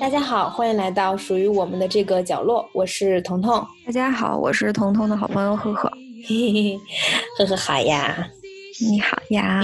[0.00, 3.64] 大家好，欢迎来到属于我们的这个角落，我是彤彤。
[3.86, 5.90] 大家好，我是彤彤的好朋友赫赫。
[6.26, 6.80] 嘿嘿嘿，
[7.38, 8.28] 赫赫好呀，
[8.80, 9.62] 你好呀，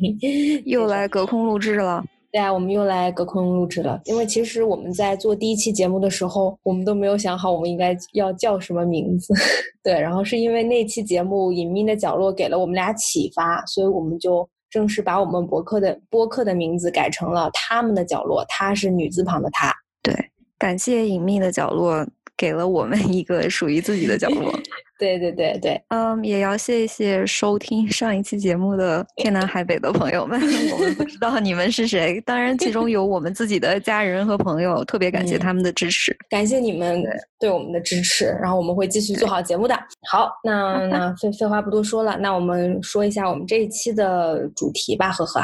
[0.64, 2.04] 又来隔空录制了。
[2.30, 4.00] 对啊，我们又来隔空录制了。
[4.04, 9.32] 因为其实我们在做第一期节目的时候，我们都没有想好我们应该要叫什么名字。
[9.82, 19.74] 对，然后是因为那期节目《隐秘的角落》给了我们俩启发，所以我们就正式把我们博客的播客的名字改成了《他们的角落》，他是女字旁的他。
[20.02, 20.14] 对，
[20.58, 21.96] 感谢《隐秘的角落》
[22.36, 24.52] 给了我们一个属于自己的角落。
[24.98, 30.40] 对对对对，嗯，也要谢谢收听上一期节目的天南海北的朋友们。
[30.74, 37.02] 我们不知道你们是谁，当然其中有我们自己的家人和朋友，特别感谢他们的支持，感谢你们
[37.38, 38.26] 对我们的支持。
[38.42, 39.74] 然后我们会继续做好节目的。
[40.10, 45.42] 好，那那废废话不多说了，那我们说一下我们这一期的主题吧，呵呵。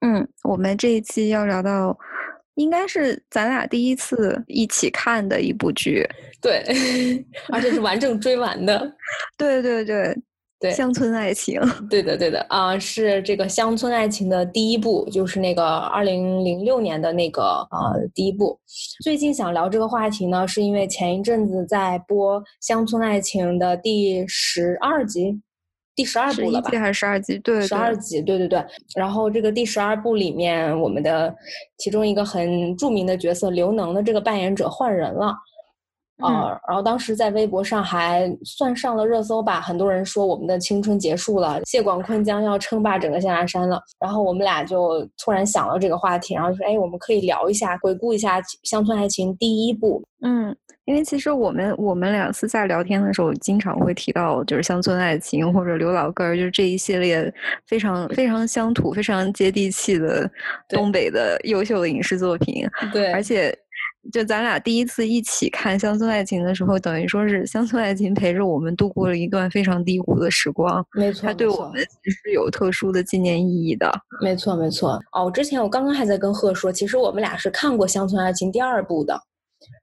[0.00, 1.98] 嗯，我们这一期要聊到。
[2.54, 6.04] 应该是咱俩第一次一起看的一部剧，
[6.40, 6.64] 对，
[7.52, 8.92] 而且是完整追完的，
[9.36, 10.16] 对对对
[10.60, 18.58] 对，乡村爱情，对的对的啊，是这个乡村爱情的第一部，就是那个二零零六年的那个呃第一部。
[19.02, 25.40] 最近想聊这个话题呢，是因为前一阵子在播《乡村爱情》的第十二集。
[25.94, 26.70] 第十二部了吧？
[26.78, 27.36] 还是十二集？
[27.38, 28.22] 对，十二集。
[28.22, 28.64] 对对对。
[28.94, 31.34] 然后这个第十二部里面，我们的
[31.76, 35.34] 其中一个很著名的角色刘能的这个扮演者换人了。
[36.18, 43.80] 啊，然后当时在微博上还算上了热搜吧，很多人说我们的青春结束了，谢广坤将要称霸整个象牙山了。
[44.00, 50.02] 然后我们俩就突然想到这个话题，然后说，哎，我们可以聊一下，回顾一下《乡村爱情》第一部。
[50.20, 50.54] 嗯，
[50.86, 57.32] 因为其实我们我们俩私下聊天的时候，经常会提到就是乡村爱情或者刘老根儿，就是这一系列
[57.68, 60.28] 非常非常乡土、非常接地气的
[60.68, 62.68] 东北的优秀的影视作品。
[62.92, 63.56] 对，而且。
[64.12, 70.84] 就咱俩第一次一起看《乡村爱情》的时候，等于说是《乡村爱情》陪着我们度过了一段非常低谷的时光。
[70.92, 73.92] 没错，它对我们其实有特殊的纪念意义的。
[74.22, 74.98] 没错，没错。
[75.12, 79.20] 哦，我之前我刚刚还在跟贺说，其实我们俩是看过《乡村爱情》第二部的，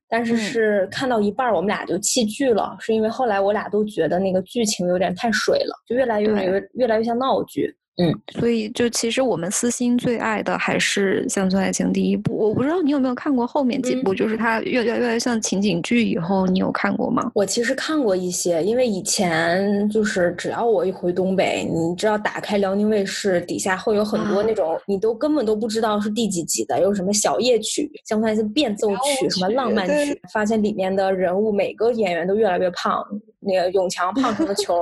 [0.10, 7.76] 但是是看到一半我们俩就弃剧了，是因为后来我俩都觉得那个剧情有点太水了，就越来越越越来越像闹剧。
[7.98, 12.36] 嗯，所以就其实我们私心最爱的还是《乡村爱情》第一部。
[12.38, 17.32] 我不知道你有没有看过后面几部，就是它越越越来越像情景剧以后，你有看过吗？
[17.34, 33.02] 我其实看过一些，因为以前就是只要我一回东北，你知道打开辽宁卫视，底下会有很多那种你都根本都不知道是第几集的，有什么小夜曲、乡村爱情变奏曲、什么浪漫曲，发现里面的人物每个演员都越来越胖，
[33.46, 34.76] 那个永强 胖成了球，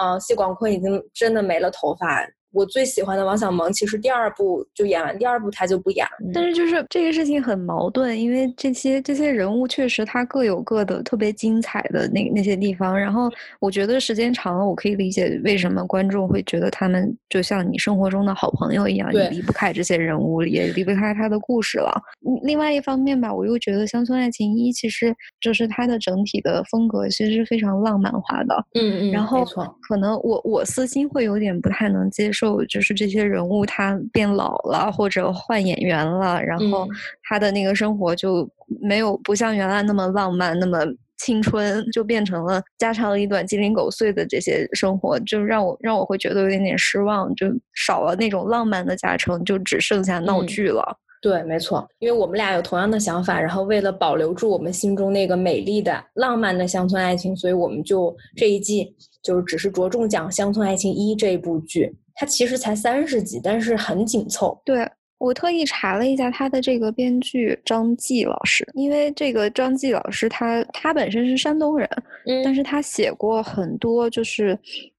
[0.00, 2.26] 嗯，谢广坤已经真的没了头发。
[2.52, 6.30] 我最喜欢的王小蒙，其实第二部就演完，第二部他就不演了。
[6.32, 12.98] 但是就是这个事情很矛盾，因为这些这些人物确实他各有各的特别精彩的那那些地方。
[12.98, 13.30] 然后
[13.60, 22.00] 我觉得时间长了，我可以理解为什么观众会觉得他们就像你生活中的好朋友一样，你离不开这些人物，也离不开他的故事了。
[22.42, 28.64] 另外一方面吧，我又觉得《乡村爱情一》其实就是它的整体的风格其实是非常浪漫化的。
[28.74, 29.44] 嗯嗯，然后
[29.82, 32.45] 可能我我私心会有点不太能接受。
[32.66, 36.88] 就是这些人物他变老了，或者换演员了，然后
[37.22, 38.48] 他的那个生活就
[38.80, 40.78] 没有不像原来那么浪漫，那么
[41.18, 50.98] 青春，就变成了家长里短、鸡零狗碎的这些生活，就让我让我会觉得有点点失望，就少了那种浪漫的加成，就只剩下闹剧了。
[51.22, 61.96] 对，没错，因为我们俩有同样的想法，然后为了保留住我们心中那个美丽的、浪漫的乡村爱情，所以我们就这一季就只是着重讲《乡村爱情一》这一部剧。
[62.16, 64.58] 它其实才三十集，但是很紧凑。
[64.64, 64.88] 对
[65.18, 71.88] 我特意查了一下他的这个编剧张继老师，因为这个张继老师他他本身是山东人，
[72.26, 74.58] 嗯，但是他写过很多就是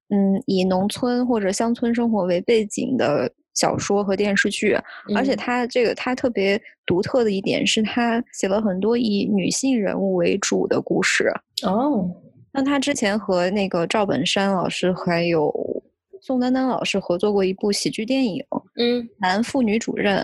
[0.09, 4.75] 嗯以农村或者乡村生活为背景的小说和电视剧，
[5.15, 11.31] 而且他这个他特别独特的一点是他写了很多以女性人物为主的故事。
[11.63, 12.09] 哦，
[12.51, 15.51] 那他之前和那个赵本山老师还有。
[16.27, 18.43] 宋丹丹老师合作过一部喜剧电影，
[18.75, 20.17] 嗯，男妇女主任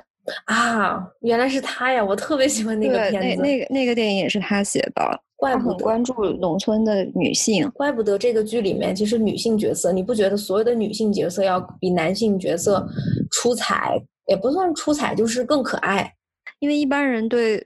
[0.47, 2.03] 啊，原来是他呀！
[2.03, 12.85] 我特别喜欢那个片子，那那个那个电影也是他写的，怪不得关注农村的女性，怪不得这个剧里面其实女性角色，你不觉得所有的女性角色要比男性角色
[13.31, 13.97] 出彩？
[14.27, 16.13] 也不算出彩，就是更可爱，
[16.59, 17.65] 因为一般人对。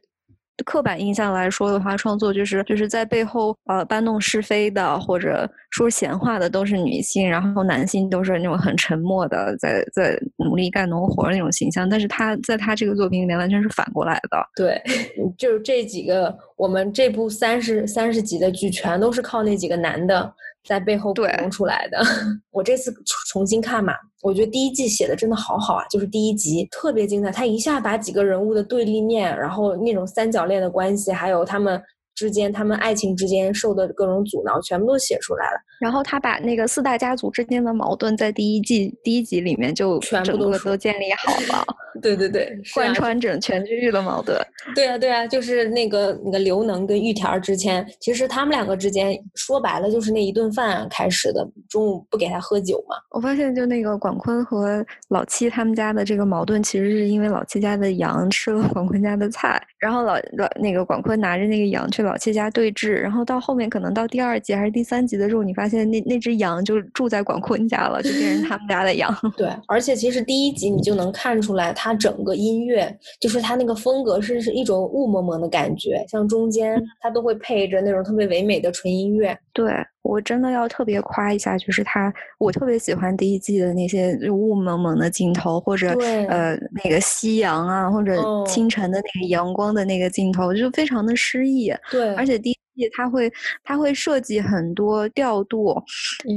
[0.65, 11.87] 刻板印象来说的话，创作就是就是在背后呃搬弄是非的或者说闲话的都是女性，然后男性都是那种很沉默的，在在努力干农活那种形象。
[11.87, 14.37] 但是他在他这个作品里面完全是反过来的。
[14.55, 14.81] 对，
[15.37, 20.33] 就是这几个我们这部三十三十集的剧全都是靠那几个男的。
[20.67, 21.99] 在背后补充出来的。
[22.51, 22.93] 我这次
[23.31, 31.81] 重新看嘛，我觉得第一季写的真的好好啊，就是第一集特别精彩，他一下把几个人物的对立面，然后那种三角恋的关系，还有他们。
[32.17, 35.59] 之间，他们爱情之间受的各种阻挠，全部都写出来了。
[35.79, 41.63] 然后他把那个四大家族之间的矛盾，在第一季第一集里面就全部都都建立好了。
[42.01, 44.35] 对对对， 贯穿整全剧的矛盾。
[44.75, 52.95] 对啊对啊，就是那个那个刘能跟玉田之间，其实他们两个之间说白了就是那一顿饭开始的，中午不给他喝酒嘛。
[53.11, 62.06] 我发现就那个广坤和老七他们家的这个矛盾，其实是因为老七家的羊吃了广坤家的菜，然后老老那个广坤拿着那个羊去。
[62.07, 69.15] 老七家对峙，然后到后面可能到第二集还是第三集的时候，你发现那那只羊就住在广坤家了，就变成他们家的羊。
[69.35, 79.37] 对， 而且其实第一集你就能看出来，它整个音乐就是它那个风格是是一种雾蒙蒙的感觉，像中间它都会配着那种特别唯美的纯音乐。
[79.53, 79.71] 对。
[80.03, 85.89] 我真的要特别夸一下，就是他，我特别喜欢第一季的那些雾蒙蒙的镜头，或者
[86.29, 88.15] 呃那个夕阳啊，或者
[88.45, 91.73] 清晨的那个阳光的那个镜头，就非常的诗意。
[91.91, 93.31] 对，而且第一季他会
[93.63, 95.81] 他会设计很多调度，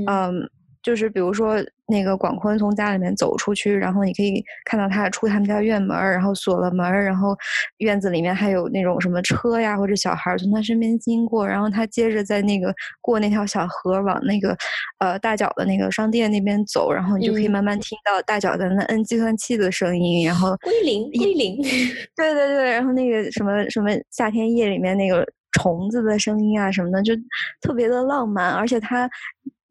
[0.07, 0.49] 嗯。
[0.83, 7.37] 就是比如说，那个广坤从家里面走出去，然后你可以看到他出他们家院门，然后锁了门，然后
[7.81, 14.57] 院子里面还有那种什么车呀或者小孩从他身边经过，然后他接着在那个过那条小河往那个
[15.01, 21.61] 呃大脚的那个商店那边走，然后你就可以慢慢听到大脚在那摁计算器的声音，然后归零归零，
[22.17, 25.27] 对对对，然后那个什么什么夏天夜里面那个
[25.61, 27.12] 虫子的声音啊什么的，就
[27.61, 29.09] 特别的浪漫，而且它。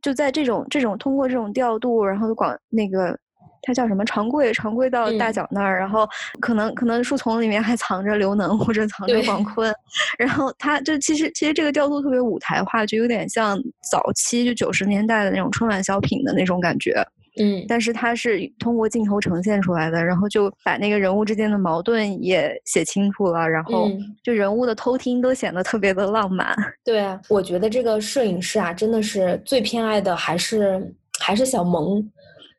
[0.01, 3.13] 就在这种这种通过这种调度，然后广那个
[3.61, 6.07] 它叫什么长贵长贵到大脚那儿，然后
[6.39, 9.75] 可能可能树丛里面还藏着刘能或者藏着广坤，
[10.17, 13.59] 然后它就其实其实这个调度特别舞台化，就有点像
[13.91, 17.05] 早期就九十年代的那种春晚小品的那种感觉。
[17.37, 23.89] 嗯，但是它是通过镜头呈现出来的，然后就把那个人物之间的矛盾也写清楚了，然后
[24.23, 26.55] 就人物的偷听都显得特别的浪漫。
[26.83, 32.05] 对啊，我觉得这个摄影师啊，真的是最偏爱的还是还是小萌。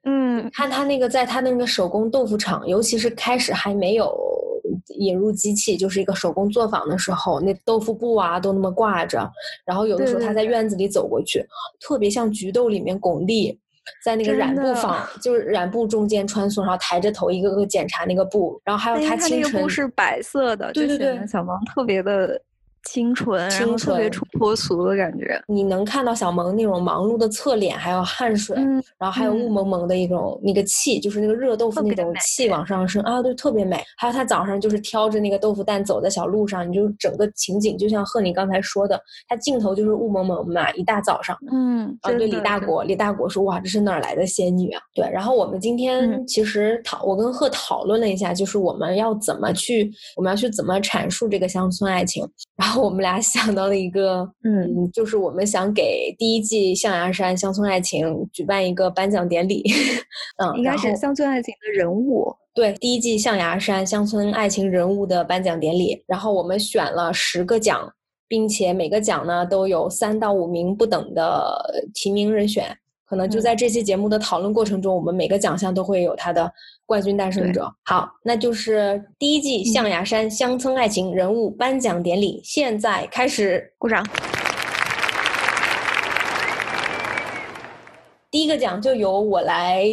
[0.05, 4.17] 嗯，看他那个在他那个手工豆腐厂，尤其是开始还没有
[4.97, 9.31] 引入机器，就是一个手工作坊的时候，那豆腐布啊都那么挂着，
[9.67, 11.45] 然后有的时候他在院子里走过去，
[11.81, 13.55] 特别像菊豆里面巩俐。
[14.05, 22.41] 在那个染布坊， 就是染布中间穿梭，然后抬着头一个个检查那个布，然后还有他清晨，布是白色的，对对对，小王特别的。
[22.85, 25.41] 清纯，然后特别出脱俗的感觉。
[25.47, 28.57] 你能看到小萌那种忙碌的侧脸，还有汗水，
[28.99, 33.83] 然后还有雾蒙蒙的一种那个气，就是那个热豆腐那种气往上升啊，对，特别美。
[33.97, 44.81] 还有他早上就是挑着那个豆腐蛋走在小路上，你就整个情景就像贺你刚才说的，他镜头就是雾蒙蒙嘛，一大早上，嗯，啊，对，李大国，李大国说哇，这是哪儿来的仙女啊？
[44.95, 52.27] 对，然后我们今天其实讨，我跟贺讨论了一下，就是我们要怎么去，我们要去怎么阐述这个乡村爱情。
[52.57, 59.63] 然后我们俩 想到了一个，嗯，就是我们想给第一季《象牙山乡村爱情》举办一个颁奖典礼，
[60.43, 66.05] 嗯，应该是乡村爱情的人物，对，第一季《象牙山乡村爱情人物的颁奖典礼。
[66.07, 67.91] 然后我们选了十个奖，
[68.29, 72.77] 并且每个奖呢都有三到五名不等的提名人选。
[73.11, 76.49] 可能就在这期节目的讨论过程中，我们每个奖项都会有它的
[76.87, 77.69] 冠军诞生者。
[77.85, 84.07] 好，那就是第一季《象牙山乡村爱情人物颁奖典礼》，现在开始，鼓掌。
[88.31, 89.85] 第一个奖就由我来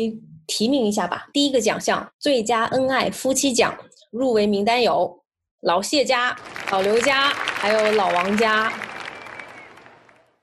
[0.46, 1.26] 提名一下吧。
[1.34, 3.76] 第一个奖项最佳恩爱夫妻奖
[4.12, 5.24] 入围名单有
[5.62, 6.38] 老谢家、
[6.72, 8.72] 老刘家，还有老王家。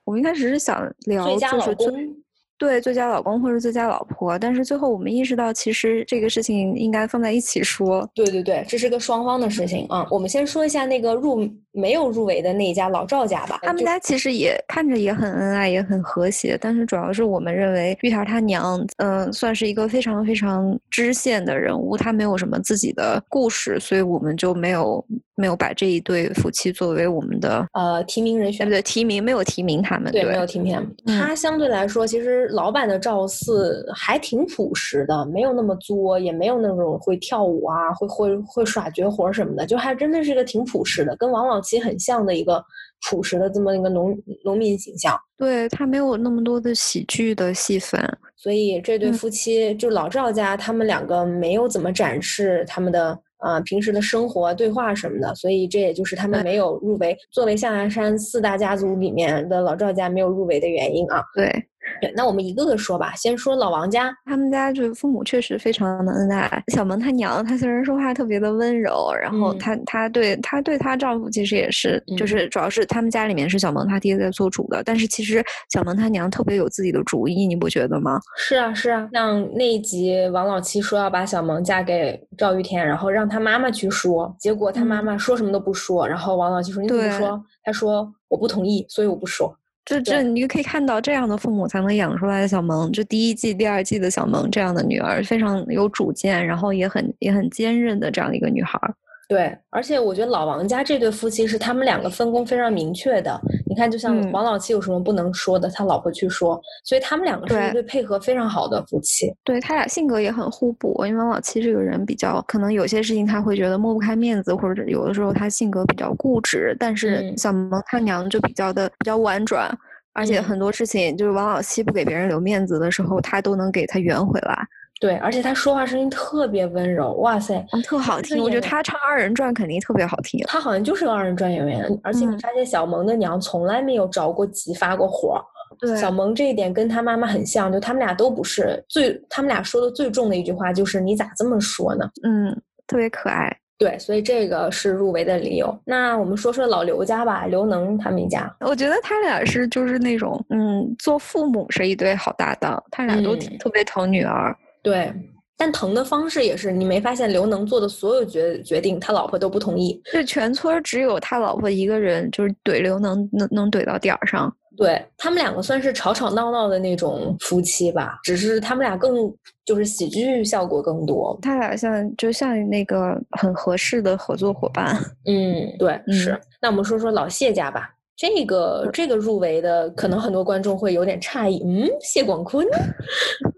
[0.03, 2.24] 我们一开始是想聊最佳老公。
[2.57, 8.09] 对最佳老公或者最佳老婆，但是最后我们意识到，其实这个事情应该放在一起说。
[8.13, 10.07] 对对对，这是个双方的事情啊。
[10.09, 13.59] 我们先说一下那个入没有入围的那一家老赵家吧。
[13.63, 30.75] 他们家其实也看着也很恩爱，也很和谐，但是主要是我们认为玉条他娘，嗯，算是一个非常非常支线的人物，他没有什么自己的故事，所以我们就没有没有把这一对夫妻作为我们的呃提名人选，对提名没有提名他们，对没有提名。
[31.05, 42.63] 他相对来说，其实老版的赵四还挺朴实的，没有那么作，也没有那种会跳舞啊，会会会耍绝活什么的，就还真的是一个挺朴实的，跟王老七很像的一个
[43.09, 45.15] 朴实的这么一个农农民形象。
[45.37, 48.01] 对他没有那么多的喜剧的戏份，
[48.35, 53.19] 所以这对夫妻就老赵家，他们两个没有怎么展示他们的。
[53.39, 61.21] 啊，平时的生活对话什么的，所以这也就是他们没有入围，作为象牙山四大家族里面的老赵家没有入围的原因啊。
[61.35, 61.53] 对。
[62.01, 63.13] 对，那我们一个个说吧。
[63.15, 66.63] 先说老王家，他们家就是父母确实非常的恩爱。
[66.67, 78.19] 小萌她娘，她虽然说话特别的温柔，然后她她对她对她丈夫其实也是，就是主要是他们家里面是小萌她爹在做主的，但是其实小萌她娘特别有自己的主意，你不觉得吗？
[78.37, 87.43] 是啊是啊，像那一集王老七说要把小萌嫁给赵玉田，然后让他妈妈去说，结果他妈妈说什么都不说，然后王老七说你怎么说？
[87.63, 89.55] 他说我不同意，所以我不说。
[89.85, 92.91] 这这，你就可以看到这样的父母才能养出来的小萌。
[92.91, 98.79] 就第一季、第二季的小萌这样的女儿，非常有主见，然后也很也很坚韧的这样的一个女孩。
[99.27, 103.39] 对，而且我觉得老王家这对夫妻是他们两个分工非常明确的。
[103.67, 109.33] 你看，就像王老七有什么不能说的，他老婆去说，所以他们两个是一对配合非常好的夫妻。
[109.43, 119.75] 对他俩性格也很互补，因为王老七这个人比较可能有些事情他会觉得抹不开面子，或者有的时候他性格比较固执，但是小萌他娘就比较的比较婉转，
[120.13, 124.67] 而且很多事情就是王老七不给别人留面子的时候，他都能给他圆回来。
[124.99, 128.41] 对，而且他说话声音特别温柔，哇塞，特好听。
[128.41, 130.41] 我觉得他唱二人转肯定特别好听。
[130.47, 135.43] 他好像就是个二人转演员，而且你发现小萌的娘从来没有着过急发过火。
[135.77, 142.09] 对，小萌这一点跟他妈妈很像，就他们俩都不是最，他们俩说的最重的一句话就是你咋这么说呢？
[142.23, 142.55] 嗯，
[142.87, 143.53] 特别可爱。
[143.77, 145.77] 对，所以这个是入围的理由。
[145.83, 154.55] 那我们说说老刘家吧，刘能他们一家，我觉得他俩是就是那种，嗯，做父母是一对好搭档，他俩都挺特别疼女儿。
[154.85, 155.11] 对，
[155.57, 159.99] 但疼的方式也是，你没发现刘能做的所有决决定，他老婆都不同意。
[160.13, 164.55] 就全村只有他老婆一个人，就是怼刘能，能能怼到点儿上。
[164.77, 171.39] 对他们两个算是吵吵闹闹的那种夫妻吧，只是他们俩更就是喜剧效果更多。
[171.41, 174.95] 他俩像就像那个很合适的合作伙伴。
[175.25, 176.39] 嗯，对，是。
[176.61, 177.89] 那我们说说老谢家吧。
[178.17, 181.61] 这个这个入围的，可能很多观众会有点诧异。
[181.65, 182.65] 嗯，谢广坤，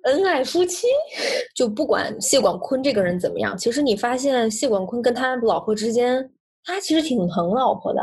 [0.03, 0.87] 恩爱夫妻，
[1.55, 6.27] 就不管谢广坤这个人怎么样，其实你发现谢广坤跟他老婆之间，
[6.63, 8.01] 他其实挺疼老婆的。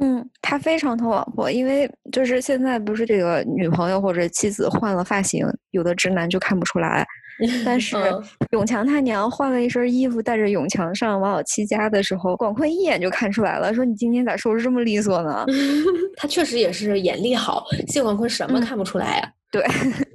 [0.00, 7.06] 嗯，他非常疼老婆，因为就是现在不是这个女朋友或者妻子换了发型，有的直男就看不出来。
[7.64, 7.96] 但是
[8.50, 15.46] 永强他娘换了一身衣服，带着永强上王小七家的时候，广坤一眼就看出来了，说你今天咋收拾这么利索呢？
[16.18, 19.32] 他确实也是眼力好，谢广坤什么看不出来呀？
[19.52, 19.64] 对，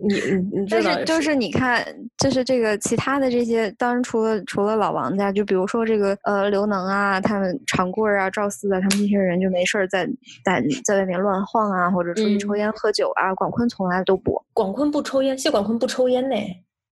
[0.05, 0.15] 你
[0.59, 1.83] 你 但是就是你看，
[2.23, 10.07] 就是这个其他的这些，当然除了除了老王家，就比如说这个呃刘能啊，他们长贵啊、赵四啊，他们这些人就没事儿在
[10.45, 13.35] 在在外面乱晃啊，或者出去抽烟喝酒啊。
[13.35, 16.35] 广坤从来都不，广坤不抽烟，谢广坤不抽烟呢。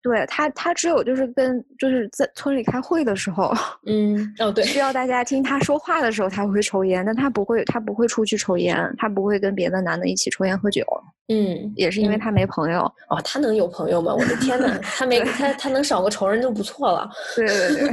[0.05, 3.51] 对他，他只有就是跟就是在村里开会的时候，
[3.87, 10.85] 嗯，哦对，需要大家听他说话的时候，他会抽烟，但他不会，他不会出去抽烟，他不会跟别的男的一起抽烟喝酒。
[11.27, 14.13] 嗯，也是因为他没朋友哦，他能有朋友吗？
[14.13, 17.09] 我的天呐， 他没他他能少个仇人就不错了。
[17.35, 17.89] 对对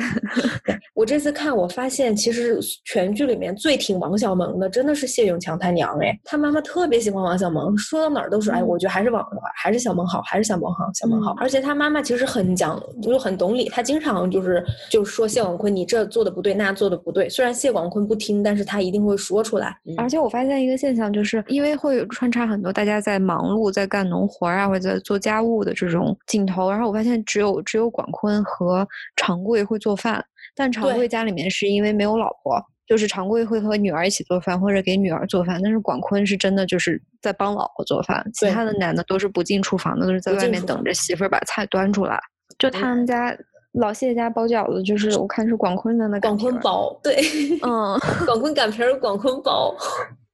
[0.66, 9.26] 对， 我这次看我发现，其实全剧里面最挺王小蒙的，真的是谢永强他娘哎，他妈妈特别喜欢王小蒙，说到哪儿都是哎，我觉得还是王
[9.56, 11.34] 还是小蒙好，还是小蒙好，小蒙好。
[11.38, 17.30] 而且他妈妈其实很讲，就是很懂理，他经常就是就是说谢广坤你这做的不对，那做的不对。
[17.30, 19.74] 虽然谢广坤不听，但是他一定会说出来。
[19.96, 23.22] 而且我发现一个现象，就是因为会穿插很多大家在。
[23.22, 30.20] 忙碌在干农活啊，或者在做家务的这种镜头，然后我发现只有只有广坤和常贵会做饭，
[30.56, 32.60] 但常贵家里面是因为没有老婆，
[32.92, 42.20] 就是常贵会和女儿一起做饭或者给女儿做饭，但是广坤是真的就是在帮老婆做饭，其他的男的都是不进厨房的，都是在外面等着媳妇儿把菜端出来。
[42.58, 43.34] 就他们家
[43.72, 47.16] 老谢家包饺子，就是我看是广坤的那广坤包，对，
[47.62, 49.74] 嗯， 广坤擀皮儿，广坤包。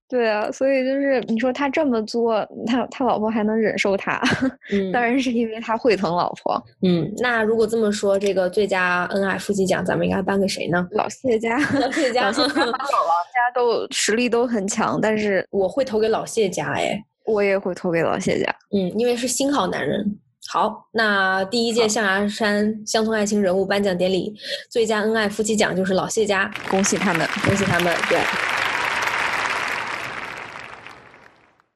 [0.08, 4.20] 对啊，所以就是你说他这么作，他他老婆还能忍受他，
[4.72, 6.62] 嗯当然是因为他会疼老婆。
[6.82, 10.86] 嗯，那如果这么说，这个最佳恩爱夫妻奖咱们应该颁给谁呢？
[10.92, 18.46] 老谢家，老谢家老谢家和姥姥家都实力都很强，但是我会投给老谢家，哎，我也会投给老谢家。
[18.74, 20.18] 嗯，因为是新好男人。
[20.50, 24.34] 好，那第一届象牙山乡村爱情人物颁奖典礼
[24.70, 27.28] 最佳恩爱夫妻奖就是老谢家，恭喜他们！
[27.44, 27.94] 恭喜他们。
[28.08, 28.18] 对，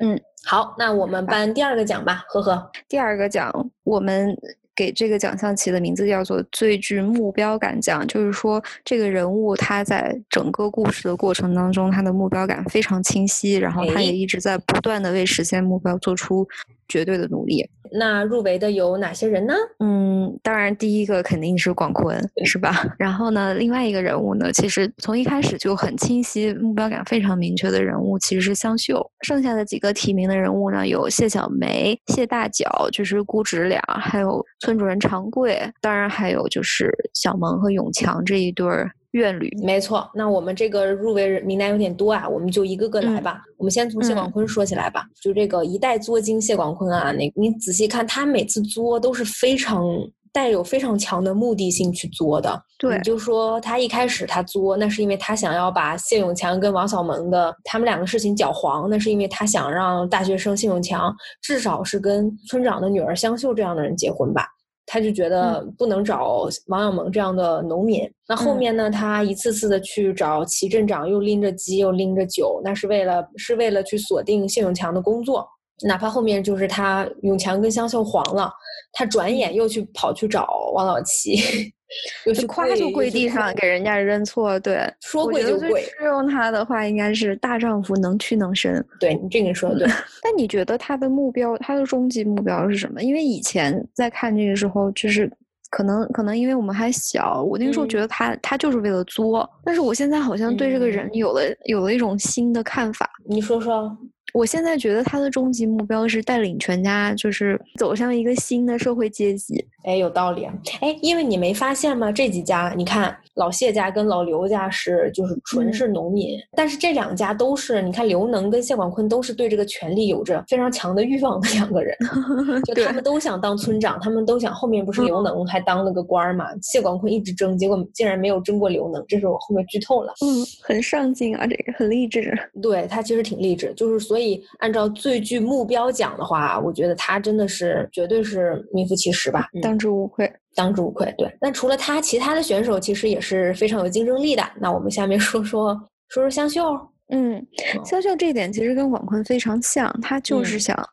[0.05, 2.71] 嗯，好，那我们颁第二个奖吧，呵呵。
[2.89, 4.37] 第二个奖，我们
[4.75, 16.45] 给这个奖项起的名字叫做最具目标感奖，就是说这个人物他在整个故事的过程当中，他的目标感非常清晰，然后他哎也一直在不断的为实现目标做出
[16.89, 17.71] 绝对的努力。
[17.95, 19.55] 那入围的有哪些人呢？
[19.81, 22.73] 嗯，当然第一个肯定是广坤，是吧？
[22.99, 29.05] 然后呢，另外一个人物呢，其实从一开始就很清晰、目标感非常明确的人物，其实是香秀。
[29.23, 39.51] 剩下的几个提名的人物呢，有谢小梅、谢大脚，就是姑侄俩，还有村主任长贵，当然还有就是小萌和永强这一对儿怨侣。
[39.63, 43.43] 没错，那我们这个入围人名单有点多啊，我们就一个个来嗯吧。
[43.57, 45.07] 我们先从谢广嗯坤说起来吧。
[45.23, 49.85] 就这个一代作精谢广坤啊，那你仔细看，他每次作都是非常
[50.33, 52.61] 带有非常强的目的性去作的。
[52.79, 64.49] 对你就说他一开始他作，那是因为他想要把谢永强跟王小蒙的他们两个事情搅黄，那是因为他想让大学生谢永强至少是跟村长的女儿香秀这样的人结婚吧。
[64.93, 68.07] 他就觉得不能找王小蒙这样的农民。
[68.29, 75.49] 那后嗯面呢，他一次次的去找齐镇长，又拎着鸡，又拎着酒，那是为了是为了去锁定谢永强的工作。
[75.87, 78.53] 哪怕后面就是他永强跟香秀黄了，
[78.93, 81.37] 他转眼又去跑去找王老七，
[82.25, 85.83] 又去夸就跪地上给人家认错，对，说跪就跪。
[85.83, 88.85] 适用他的话应该是大丈夫能屈能伸。
[89.01, 89.89] 对你这个说的对，
[90.23, 93.03] 但你觉得他的目标，他的终极目标是什么？
[93.03, 95.29] 因为以前在看这个时候，就是
[95.71, 103.11] 可能可能因为我们还小，我那个时候觉嗯得他、他就是为了作，但是我现在好像对这个人嗯有了、有了一种新的看法。
[103.27, 103.97] 你说说。
[104.35, 109.65] 我现在觉得他的终极目标是带领全家，就是走向一个新的社会阶级。
[109.85, 110.55] 哎，有道理啊。
[110.81, 112.11] 哎，因为你没发现吗？
[112.13, 121.97] 这几家，你看老谢家跟老刘家是就是纯嗯是农民，但是这两家都是，你看刘能跟谢广坤都是对这个权力有着非常强的欲望的两个人，
[122.65, 124.53] 就他们都想当村长，他们都想。
[124.53, 126.47] 后面不是刘能还当了个官儿嘛？
[126.63, 130.13] 谢广坤一直争，结果竟然没有争过刘能，这是我后面剧透了。
[130.21, 132.33] 嗯，很上进啊，这个很励志。
[132.63, 134.22] 对他其实挺励志，就是所以
[134.59, 139.49] 按照最具目标讲的话，我觉得他真的是绝对是名副其实吧。
[139.55, 140.33] 嗯当之无愧。
[140.55, 141.13] 当之无愧。
[141.17, 144.43] 对，那除了他，其他的选手其实也是非常有竞争力的。
[144.61, 145.75] 那我们下面说说
[146.09, 146.79] 说说香秀。
[147.09, 147.39] 嗯，
[147.79, 150.89] 哦香秀这一点其实跟广坤非常像，他就是嗯想，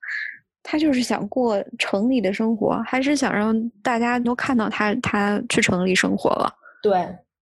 [0.63, 6.53] 他就是想过城里的生活，还是想让大家都看到他，他去城里生活了。
[6.81, 6.93] 对，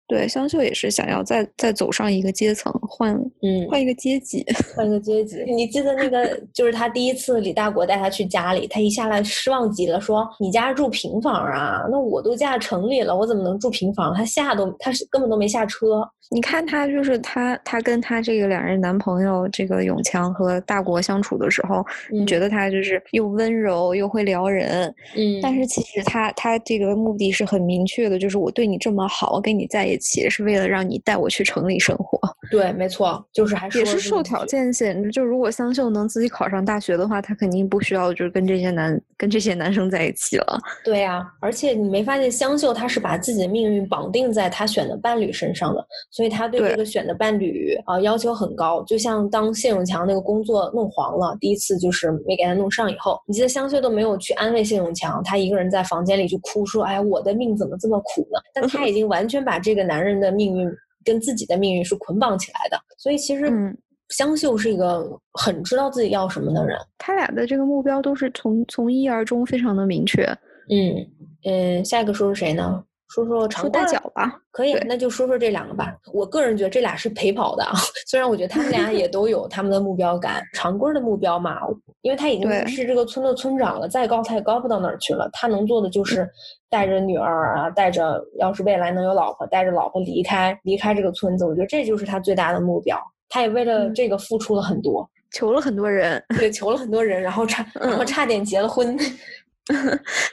[0.07, 4.43] 对，香秀也是想要再再走上一个阶层，换嗯，换一个阶级。
[4.75, 5.43] 换一个阶级。
[5.45, 11.85] 你记得那个，就是他第一次李大国带他去家里，他一下来失望极了，说：“你家住平房啊？
[11.91, 16.01] 那我都嫁城里了，我怎么能住平房？”他下都，他是根本都没下车。
[16.29, 22.47] 你看他就是他，他跟他这个两人男朋友这个永强和大国相处的时候，你觉得？
[22.47, 29.96] 得他就是又温柔又会撩人，嗯，但是其实他他这个目的是很明确的，就是我对你这么好，我跟你在一
[30.29, 35.11] 是为了让你带我去城里生活，对，没错，就是还是也是受条件限制。
[35.11, 40.59] 就如果香秀能自己考上大学的话，她肯定不需要就是跟这些男跟这些男生在一起了。
[40.83, 48.83] 对呀、而且你没发现香秀她是把自己的命运绑定在她选的伴侣身上的，所以她对对这个选的伴侣啊、要求很高。
[48.83, 60.69] 就像当谢永强那个工作弄黄了，第一次就是没给他弄上以后，你记得香秀都没有去安慰谢永强，她一个人在房间里就哭说：“哎呀，我的命怎么这么苦呢？”但她已经完全把这个男人的命运
[61.07, 63.75] 跟自己的命运是捆绑起来的，所以其实嗯
[64.09, 66.77] 香秀是一个很知道自己要什么的人。
[66.97, 70.23] 他俩的这个目标都是从从一而终，非常的明确。
[70.69, 70.95] 嗯
[71.43, 72.83] 嗯，下一个说是谁呢？
[73.09, 75.95] 说说长说大脚吧，可以，那就说说这两个吧。
[76.13, 77.73] 我个人觉得这俩是陪跑的啊，
[78.07, 80.43] 虽然我觉得他们俩也 都有他们的目标感。
[80.53, 81.57] 长棍的目标嘛，
[82.01, 85.29] 因为他已经对是这个村的村长了，再高他也高不到哪儿去了。
[85.33, 86.29] 他能做的就是
[86.69, 91.45] 带着女儿啊，带着要是未来能有老婆，带着老婆离开离开这个村子。
[91.45, 92.99] 我觉得这就是他最大的目标。
[93.29, 96.21] 他也为了嗯这个付出了很多，求了很多人。
[96.37, 98.97] 对，求了很多人，然后差然后嗯差点结了婚。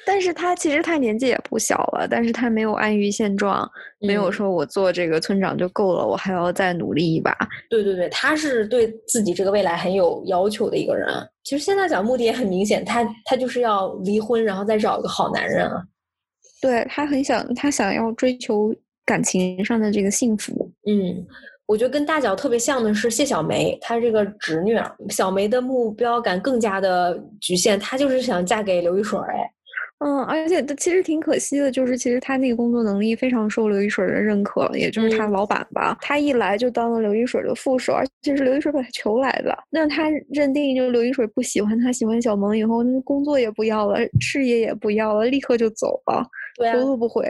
[0.06, 3.68] 但是他其实他年纪也不小了，但是他没有安于现状，
[4.00, 7.36] 没有说我做这个村长就够了，我还要再努力一把。
[7.68, 11.08] 对对对，他是对自己这个未来很有要求的一个人。
[11.42, 15.82] 其实现在讲目的也很明显，他他就是要离婚，然后再找一个好男人啊。
[16.60, 20.70] 对他很想，他想要追求感情上的这个幸福。
[20.86, 21.26] 嗯。
[21.66, 24.90] 我觉得跟大脚特别像的是谢小梅，她这个侄女儿。
[25.08, 29.50] 小梅的目标感更加的局限，她就是想嫁给刘一水哎。
[30.00, 35.96] 嗯，而且其实挺可惜的，就是其实她那个工作能力非常受刘一水的认可，也就是他老板吧。
[36.02, 39.56] 他一来就当了刘一水的副手，而且是刘一水把他求来的。
[39.70, 46.26] 那他认定就刘一水不喜欢他，喜欢小萌以后，那工作也不要了，事业也不要了，立刻就走了，
[46.74, 47.24] 头都不回。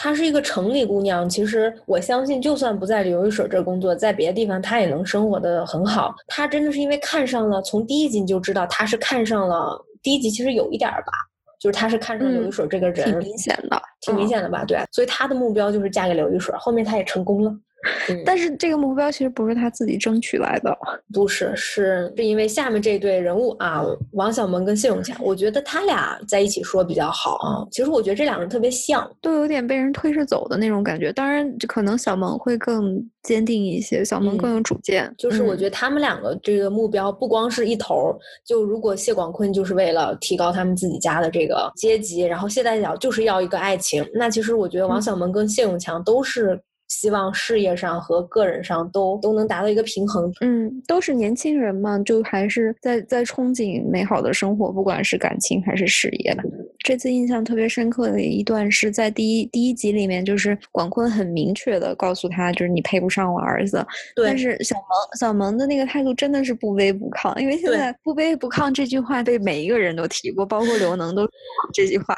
[0.00, 6.14] 她是一个城里姑娘，其实我相信，就算不在刘一水这工作，在别的地方她也能生活的很好。
[6.28, 9.76] 她真的是因为看上了，从第一集你就知道她是看上了。
[10.00, 11.12] 第一集其实有一点吧，
[11.58, 14.64] 就是她是看上刘一水这个人，挺明显的，挺明显的吧？
[14.64, 17.52] 对，所以她的目标就是嫁给刘一水，后面她也成功了。
[18.26, 20.76] 但是这个目标其实不是他自己争取来的，
[21.12, 27.64] 不是，是是因为下面这对人物啊，王小蒙跟谢永强，我觉得他俩在一起说比较好啊。
[27.70, 31.12] 其实我觉得这两个人特别像，都有点被人推着走的那种感觉。
[31.12, 35.14] 当然，可能小蒙会更坚定一些，小蒙更有主见。
[35.16, 38.12] 就是我觉得他们两个这个目标不光是一头，
[38.44, 46.60] 就如果谢广坤就是为了提高他们自己家的这个阶级，然后谢代角就是要一个爱情，那其实我觉得王小蒙跟谢永强都是。
[46.88, 50.32] 希望事业上和个人上都都能达到一个平衡。
[50.40, 56.36] 嗯，都是年轻人嘛，就还是在在憧憬美好的生活，不管是感情还是事业。
[56.84, 63.84] 这次印象特别深刻的一段是在第一第一集里面，就是广坤很明确的告诉他，就是你配不上我儿子。
[64.16, 64.24] 对。
[64.24, 71.28] 但是小萌小萌的那个态度真的是不卑不亢，因为现在不卑不亢这句话被每一个人都提过，包括刘能都
[71.74, 72.16] 这句话。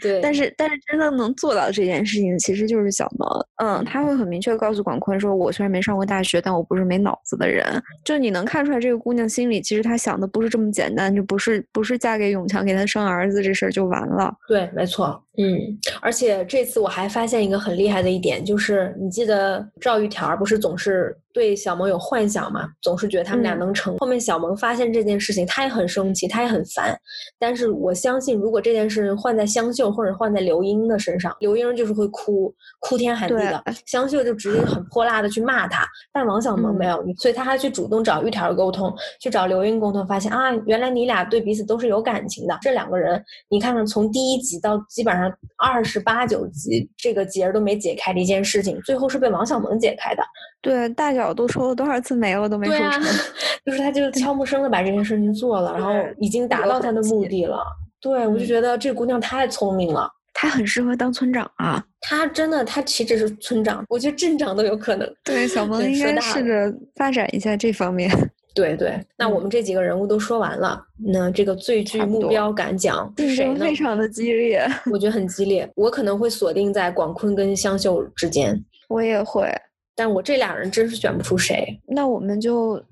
[0.00, 0.20] 对。
[0.22, 3.28] 但是但是真的能做到这件事情，其实就是小萌。
[3.56, 4.05] 嗯，他。
[4.06, 7.64] 会很明确告诉广坤说：“我虽然没上过大学，但我不是没脑子的人。
[8.04, 15.22] 就你能看出来，这个姑娘心里其实她想的不是这么简单，就不是不是嫁给永强给他生儿子这事儿就完了。”对，没错。
[15.38, 23.98] 嗯，而且这次我还发现一个很厉害的一点，就是你记得赵玉条不是总是对小萌有幻想嘛，总是觉得他们俩能成。
[23.98, 26.98] 后面小萌发现这件事情，他也很生气，他也很烦。
[27.38, 33.62] 但是我相信，如果这件事换在香秀或者换在刘英的身上，刘英就是会哭，哭天喊地的。
[33.84, 35.86] 香秀就直接很泼辣的去骂他。
[36.14, 42.58] 但王小萌没有，所以他还去主动找玉条沟通，去找刘英沟通，发现啊，原来你俩对彼此都是有感情的。
[42.62, 45.25] 这两个人，你看看从第一集到基本上。
[45.56, 50.22] 二十八九集，这个结都没解开的一件事情，最后是被王小蒙解开的。
[50.60, 53.02] 对，大脚都说了多少次没了都没说成，
[53.64, 57.64] 就是他就悄无声的把这件事情做了，然后已经达到他的目的了。
[58.00, 61.82] 对，我就觉得这姑娘太聪明了，她很适合当村长啊。
[62.00, 65.08] 她真的，她岂止是村长，我觉得镇长都有可能。
[65.24, 68.10] 对，小 萌应该试着发展一下这方面。
[68.56, 73.60] 对对，那我们这几个人物都说完了，那这个最具目标感奖是谁呢？
[73.60, 75.70] 非常的激烈， 我觉得很激烈。
[75.76, 79.46] 我可能会锁定在广坤跟香秀之间，我也会，
[79.94, 81.78] 但我这俩人真是选不出谁。
[81.86, 82.82] 那我们就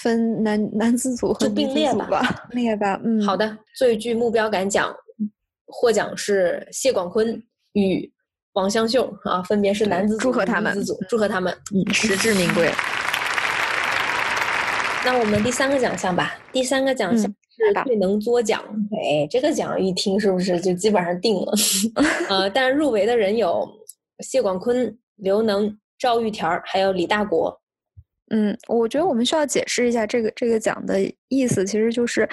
[0.00, 3.00] 分男男子组和并列吧，列吧。
[3.04, 4.92] 嗯，好的，最具目标感奖
[5.66, 7.40] 获奖是谢广坤
[7.74, 8.10] 与
[8.54, 10.76] 王香秀啊，分别是男子组、祝贺他们，
[11.08, 12.68] 祝贺他们，嗯，实至名归。
[15.04, 18.62] 那我们第三个奖项吧，第三个奖项是最能作奖。
[18.92, 21.52] 哎，这个奖一听是不是就基本上定了？
[22.30, 23.68] 呃，但入围的人有
[24.20, 27.60] 谢广坤、刘能、赵玉田还有李大国。
[28.34, 32.28] 嗯，我觉得我们需要解释一下这个这个奖的意思，其实就是人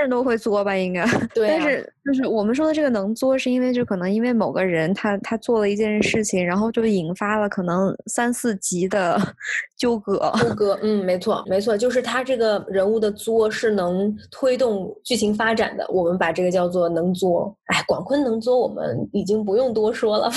[0.00, 1.06] 人都会作吧，应该。
[1.34, 1.46] 对。
[1.48, 9.20] 但是就是我们说的这个能作，是因为就可能因为某个人他他做了一件事情，然后就引发了可能三四集的
[9.76, 10.32] 纠葛。
[10.40, 17.54] 纠葛，嗯，没错，没错，就是他这个人物的作是能推动剧情发展的，我们把这个叫做能作。
[17.66, 20.30] 哎，广坤能作，我们已经不用多说了。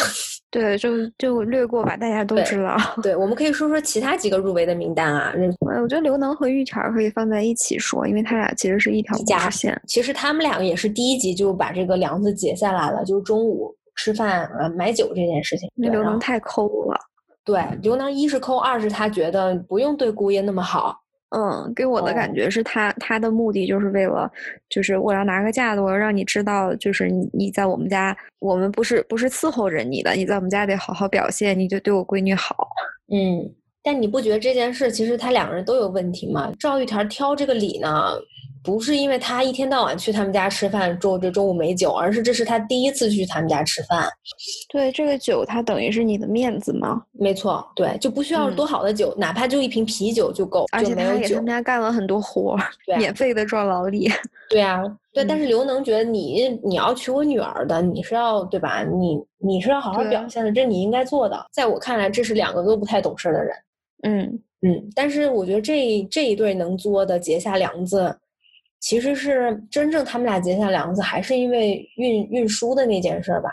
[0.49, 2.77] 对，就就略过吧，大家都知道。
[3.03, 5.33] 对，我们可以说说其他几个入围的名单啊。
[5.81, 9.79] 我觉得刘能和玉田可以放在一起说，因为他俩其实是一条家线。
[9.87, 15.69] 其实他们两个也是第一集就把这个梁子结下来了，就是中午吃饭呃买酒这件事情。
[15.75, 16.97] 刘能太抠了。
[17.43, 20.97] 对，刘能一是抠，二是他觉得不用对姑爷那么好。
[21.29, 24.31] 嗯，给我的感觉是他他的目的就是为了，
[24.69, 32.55] 就是我要拿个架子，我要让你知道，就是你你在我们家，我们不是不是伺候着你的，你在我们家得好好表现，你就对我闺女好。
[33.11, 36.51] 嗯，但你不觉得这件事其实他两个人都有问题吗？
[36.57, 38.13] 赵玉田挑这个理呢？
[38.67, 44.05] 不是因为他一天到晚去他们家吃饭，中这中午没酒，而是这是他第一次去他们家吃饭。
[44.67, 47.01] 对，这个酒它等于是你的面子嘛。
[47.13, 52.57] 没错，对，就不需要多好的酒，哪怕就一瓶啤酒就够，而且他给他们家干了很多活，
[52.97, 54.11] 免费的赚劳力。
[54.51, 58.83] 对啊，对，但是刘能觉得你你要娶我女儿的，你是要对吧？
[58.83, 61.45] 你你是要好好表现的，这你应该做的。
[61.53, 63.55] 在我看来，这是两个都不太懂事的人。
[64.03, 68.13] 嗯嗯，但是我觉得这这一对能作的结下梁子。
[68.79, 73.49] 其实是真正他们俩结下梁子，还是因为运运输的那件事吧。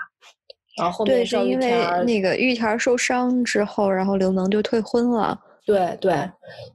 [0.76, 1.70] 然后后面是因为
[2.04, 5.38] 那个玉田受伤之后，然后刘能就退婚了。
[5.66, 6.12] 对对，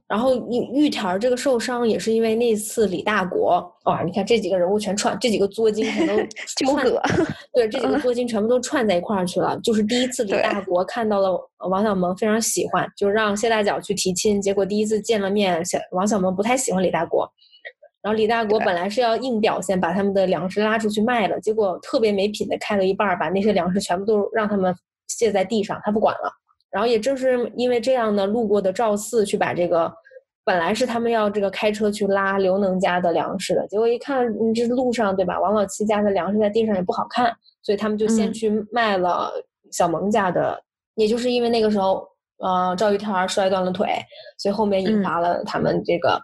[0.08, 3.64] 然后玉玉田这个受伤也是因为那次李大国。
[3.84, 6.16] 哇，你看这几个人物全串，这几个作 精全都
[6.56, 7.00] 纠葛。
[7.52, 9.56] 对，这几个作精全部都串在一块儿去了。
[9.62, 14.42] 就是第一次李大国看到了王小蒙，非常喜欢，就让谢大脚去提亲。
[14.42, 17.30] 结果第一次见了面，小王小蒙不太喜欢李大国。
[18.02, 24.74] 然后李大国本来是要硬表现，把他们的粮食拉出去卖了，结果特别没品的开了一半，把那些粮食全部都让他们
[25.06, 26.32] 卸在地上，他不管了。
[26.70, 29.92] 然后也正是因为这样呢，路过的赵四去把这个
[30.44, 37.30] 本来是他们要这个开车去拉刘能家的粮食的，结果一看这路上对吧，王老七家的粮食在地上也不好看，
[37.62, 39.30] 所以他们就先去卖了
[39.70, 40.58] 小萌家的。
[40.94, 42.08] 也就是因为那个时候，
[42.38, 43.88] 呃，赵玉天摔断了腿，
[44.38, 46.18] 所以后面引发了他们这个。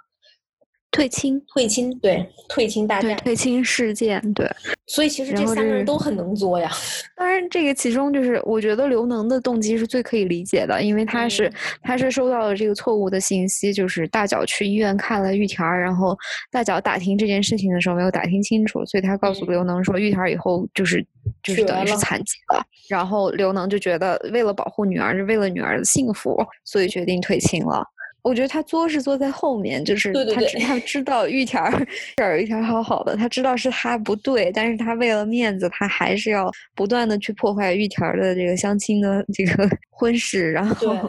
[0.96, 4.50] 退亲，退亲，对，退亲大战，退亲事件，对，
[4.86, 6.70] 所以其实这三个人都很能作呀。
[7.14, 16.16] 当然，这个其中就是我觉得刘能的动机是最可以理解的，因为他是他是收到了这个错误的信息，就是大脚去医院看了玉田儿，然后
[16.50, 21.04] 大脚打听这件事情的时候没有打听清楚，所以他告诉刘能说玉田儿以后就是
[21.42, 22.64] 就是等于是残疾了。
[22.88, 27.84] 然后刘能就觉得为了保护女儿，是为了女儿的幸福，所以决定退亲了。
[28.26, 31.86] 我觉得他作是作在后面，就是他他 知道玉田儿
[32.18, 41.08] 这儿玉田好好的，他知道是他不对，但是他为了面子，他还是要不断的去破坏玉田儿的这个相亲的这个 婚事，然后，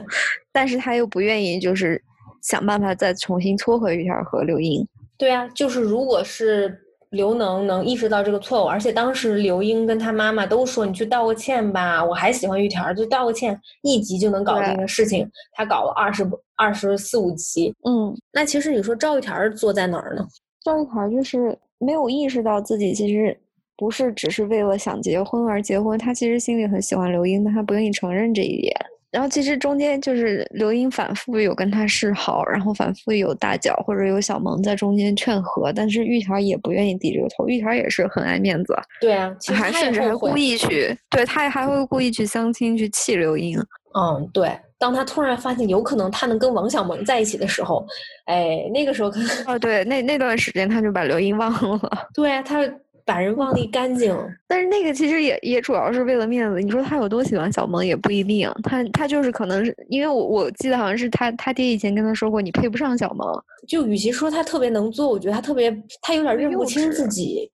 [0.52, 2.00] 但是他又不愿意，就是
[2.44, 4.88] 想办法再重新撮合玉田儿和刘英。
[5.18, 6.84] 对啊，就是如果是。
[7.12, 20.26] 刘能能意识到这个错误，而且当时刘英跟他妈妈都说：“你去道个歉吧，我还喜欢玉田，就道个歉，一集就能搞定的事情。”他搞了二十二十四五集，嗯，那其实你说赵玉田坐在哪儿呢？
[20.64, 23.40] 赵玉田就是没有意识到自己其实
[23.78, 28.76] 不是只是为了想结婚而结婚，他其实心里很喜欢刘英，但他不愿意承认这一点。
[29.18, 37.48] 然后其实中间就是刘英反复有跟他示好，然后反复有大脚或者有小萌在中间劝和，但是玉田也不愿意低这个头。
[37.48, 43.60] 玉田也是很爱面子，对啊，还甚至还故意去，对他也还会故意去相亲去气刘英。
[43.96, 44.56] 嗯，对。
[44.78, 47.84] 当他突然发现有可能他能跟王小萌在一起的时候，
[48.26, 52.08] 哎，那个时候可能啊，对，那那段时间他就把刘英忘了。
[52.14, 52.60] 对啊，他。
[53.08, 54.14] 把人忘得干净，
[54.50, 56.60] 但是那个其实也也主要是为了面子。
[56.60, 63.26] 你说他有多喜欢小萌也不一定，他他就是可能是因为我我记得好像是他他爹以前跟他说过，你配不上小萌。
[63.66, 67.50] 就与其说他特别能做，我觉得他特别他有点认不清自己。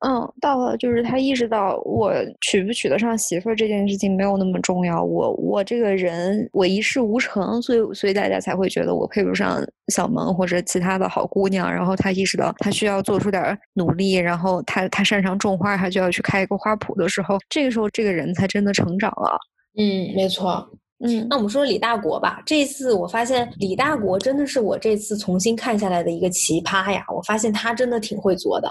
[0.00, 11.72] 嗯，到了就是他意识到我娶不娶得上媳妇儿这件事情没有那么重要，我我这个人我一事无成，所以所以大家才会觉得我配不上小萌或者其他的好姑娘。
[11.72, 19.38] 然后他意识到他需要做出点努力，然后他他擅长种花，他就要去开一个花圃的时候，这个时候这个人才真的成长了。
[19.78, 20.68] 嗯，没错。
[21.04, 22.42] 嗯，那我们说李大国吧。
[22.46, 27.04] 这次我发现李大国真的是我这次重新看下来的一个奇葩呀！
[27.14, 28.70] 我发现他真的挺会做的。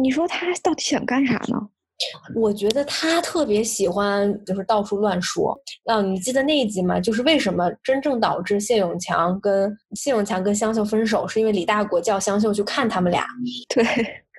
[0.00, 1.60] 你说他到底想干啥呢？
[2.34, 5.54] 我觉得他特别喜欢，就是到处乱说。
[5.84, 6.98] 啊，你记得那一集吗？
[6.98, 13.26] 就是为什么真正导致谢永强跟谢永强跟香秀分手，是因为李大国叫香秀去看他们俩。
[13.68, 13.84] 对。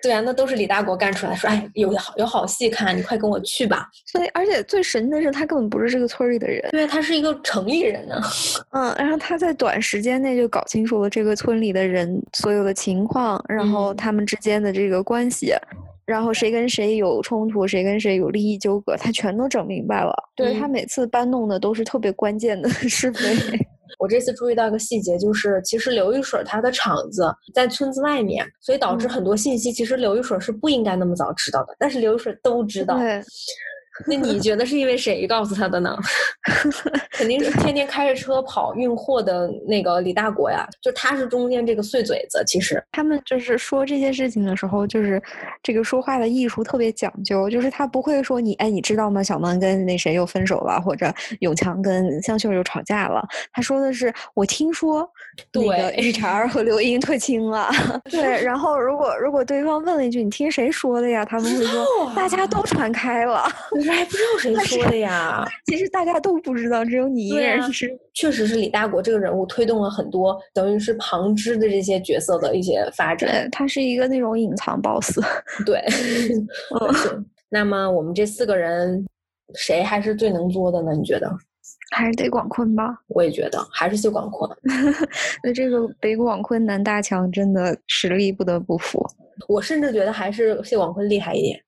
[0.01, 3.87] 对啊，那都是李大国干出来，说哎，有好有好戏看，你快跟我去吧。
[4.05, 6.67] 所以，而且最神的是，他根本不是这个村里的人。
[6.71, 8.15] 对，他是一个城里人呢。
[8.71, 15.53] 嗯，然后他在短时间内就搞清楚了这个村里的人所有的情况，然后他们之间的这个关系，
[16.05, 20.13] 然后谁跟谁有冲突，谁跟谁有利益纠葛，他全都整明白了。
[20.35, 23.35] 对他每次搬弄的都是特别关键的 是非。
[23.99, 32.97] 我这次注意到一个细节，就是其实刘玉水他的厂子在村子外面，所以导致很多信息其实刘玉水是不应该那么早知道的，但是刘玉水都知道。
[32.97, 33.21] 对，
[34.07, 35.95] 那你觉得是因为谁告诉他的呢？
[37.11, 42.43] 肯定是天天开着车跑运货的那个李大国呀，就他是中间这个碎嘴子。
[42.47, 45.21] 其实他们就是说这些事情的时候，就是
[45.61, 49.21] 这个说话的艺术特别讲究，就是他不会说你哎，你知道吗？
[49.21, 53.21] 小曼跟那谁又分手了，或者永强跟香秀又吵架了。
[53.53, 55.07] 他说的是我听说
[55.53, 57.69] 那个玉婵和 刘英退亲了。
[58.09, 61.23] 对，然后如果如果对方问了一句你听谁说的呀？
[61.23, 61.85] 他们会说
[62.15, 63.43] 大家都传开了。
[63.91, 65.45] 还不知道谁说的呀？
[65.67, 67.91] 其实大家都不知道，只有你一个人知。
[68.13, 73.47] 确实是李大国这个人物推动了很多，等于是旁支的这些角色的一些发展。
[73.51, 75.19] 他是一个那种隐藏 boss。
[75.65, 75.79] 对，
[76.79, 77.25] 嗯。
[77.49, 79.05] 那么我们这四个人，
[79.55, 80.93] 谁还是最能作的呢？
[80.93, 81.29] 你觉得？
[81.93, 82.97] 还是得广坤吧。
[83.09, 84.49] 我也觉得，还是谢广坤。
[85.43, 89.05] 那这个北广坤南大强真的实力不得不服。
[89.49, 91.61] 我甚至觉得还是谢广坤厉害一点。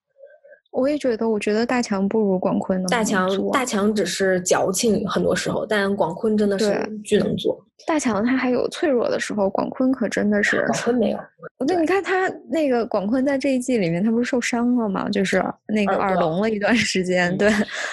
[0.74, 2.84] 我也觉得，我觉得大强不如广坤。
[2.86, 7.56] 大强大强只是矫情，很多时候，但广坤真的是巨能做。
[7.86, 10.64] 大强他还有脆弱的时候，广坤可真的是。
[10.66, 11.18] 广坤没有。
[11.66, 15.08] 对，你看他那个广坤在这一季里面，他不是受伤了吗？
[15.10, 17.36] 就是那个耳聋了一段时间。
[17.38, 17.48] 对，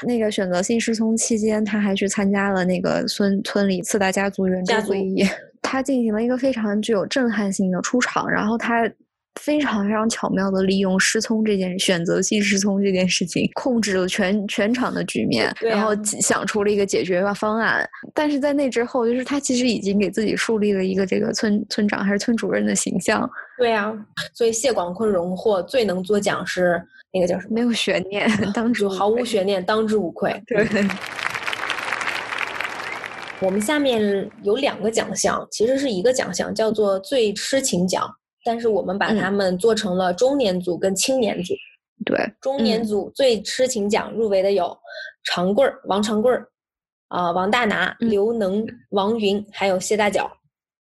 [0.08, 5.24] 那个选择性失聪期间，他还去参加了那个村村里四大家族圆桌会议，
[5.62, 8.90] 他进行了一个非常具有震撼性的出场，然后他。
[9.40, 17.90] 非常非常巧妙的利用失聪这件选择性失聪这件事情，控制了全全场的局面，然后想出了一个解决方案。
[18.14, 23.30] 但是在那之后，就是他其实已经给自己树立了一个这个村村长还是村主任的形象。
[23.58, 23.94] 对啊，
[24.34, 26.82] 所以谢广坤荣获最能作奖是
[27.14, 27.54] 那个叫什么？
[27.56, 30.42] 没有悬念，当之毫无悬念，当之无愧。
[30.46, 30.68] 对。
[33.40, 38.08] 我们下面有两个奖项，其实是一个奖项，叫做最痴情奖。
[38.44, 41.54] 但是我们把他们做成了中年组跟青年组。
[42.04, 44.76] 对，中年组最痴情奖入围的有
[45.24, 46.48] 长棍儿王长棍儿，
[47.10, 50.32] 啊，王大拿、刘能、王云，还有谢大脚。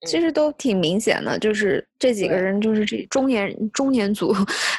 [0.07, 0.21] 其。
[0.21, 4.33] 实都挺明显的，就是这几个人就是这中年中年组，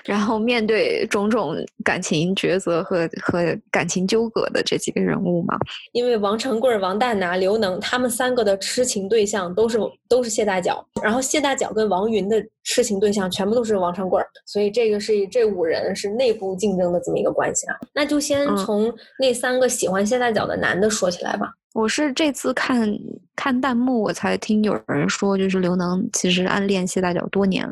[0.05, 1.55] 然后面对种种
[1.85, 5.57] 感情抉择和和感情纠葛的这几个人物嘛。
[5.93, 9.79] 因为王长贵、王大拿、刘能他们三个的痴情对象都是
[10.09, 17.77] 都是谢大脚，然后谢大脚跟王云的痴情对象全部都是王长贵，所以这个是这五人是内部竞争的这么一个关系啊。
[17.95, 21.53] 那就先从那三个喜欢谢大脚的男的说起来吧。
[21.73, 22.93] 我是这次看
[23.37, 27.65] 看弹幕，我才听有人说，就是刘能其实暗恋谢大脚多年。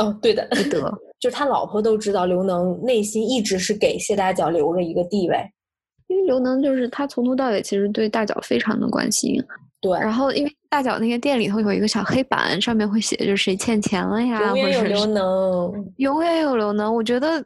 [0.00, 0.80] 哦，对的，不得，
[1.20, 5.36] 就是他老婆都知道刘能内心一直是给谢大脚留了一个地位，
[6.08, 9.40] 因为刘能就是他从头到尾其实对大脚非常的关心。
[9.80, 16.92] 对，然后因为大脚那个店里头有一个小黑板，上面会写就是谁欠钱了呀，永远有刘能，永远有刘能。
[16.94, 17.44] 我觉得。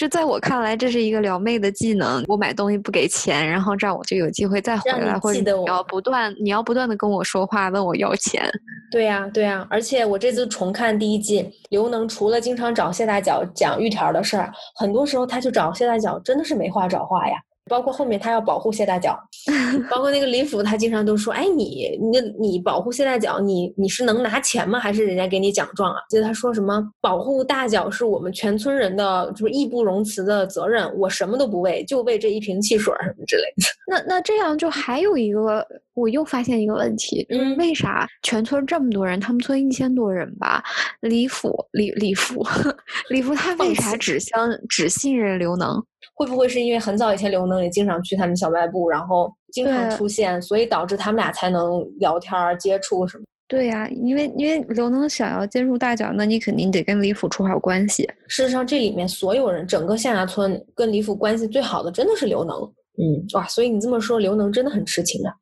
[0.00, 2.24] 这在我看来，这是一个撩妹的技能。
[2.26, 8.50] 我买东西不给钱，然后这样我就有机会再回来，或者你要不断，你要不断的跟我说话，问我要钱。
[8.90, 9.66] 对呀，对呀。
[9.68, 17.34] 而且我这次重看第一季，刘能除了经常找谢大脚讲玉条的事儿，很多时候他去找谢大脚，真的是没话找话呀。
[17.70, 19.16] 包括后面他要保护谢大脚，
[19.88, 24.80] 包括那个李府，他经常都说：“哎，你你你保护谢大脚，你你是能拿钱吗？
[24.80, 30.92] 还是人家给你奖状啊？”记得他说什么：“保护大脚是我们全村人的，就是义不容辞的责任。
[30.98, 35.64] 我什么都不为，就为这一瓶汽水什么之类的。”那那这样就还有一个，
[36.00, 40.62] 我又发现一个问题，嗯，为啥全村这么多人，他们村一千多人吧？
[41.00, 42.44] 李府李李府
[43.10, 45.82] 李府他为啥只相只信任刘能？
[46.14, 53.24] 会不会是因为很早以前刘能也经常去他们小卖部，然后经常出现，所以导致他们俩才能聊天接触什么？
[53.48, 58.08] 对呀，因为因为刘能想要接触大脚，那你肯定得跟李府处好关系。
[58.28, 62.56] 事实上，这里面所有人，整个象牙村跟李府关系最好的真的是刘能。
[62.98, 65.34] 嗯，哇，所以你这么说，刘能真的很痴情啊。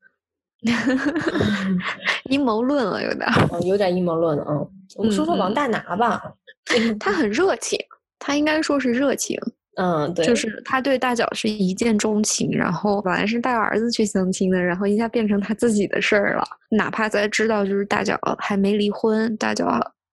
[2.30, 3.28] 阴谋论了，有点，
[3.66, 4.44] 有点阴谋论了。
[4.44, 4.58] 啊，
[4.96, 6.22] 我们说说王大拿吧，
[6.98, 7.78] 他很热情，
[8.18, 9.38] 他应该说是热情。
[9.80, 16.42] 嗯，对，就是他对大脚是一见钟情，然后本来是带儿子去相亲的，然后一下变成他自己的事儿了。
[16.68, 19.66] 哪怕在知道就是大脚还没离婚，大脚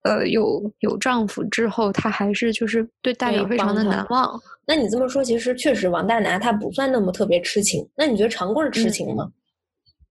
[0.04, 4.40] 呃有有丈夫之后，他还是就是对大脚非常的难忘。
[4.68, 7.84] 那你这么说，其实确实王大拿他不算那么特别痴情。
[7.98, 9.28] 那你觉得长贵痴情吗？